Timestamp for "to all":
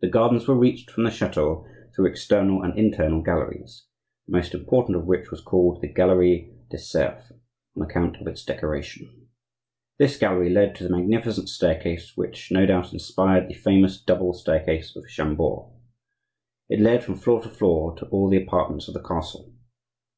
17.96-18.30